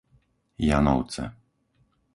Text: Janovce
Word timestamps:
Janovce 0.69 1.23